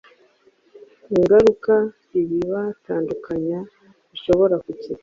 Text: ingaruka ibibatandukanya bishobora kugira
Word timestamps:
ingaruka 1.17 1.73
ibibatandukanya 2.19 3.59
bishobora 4.11 4.55
kugira 4.65 4.99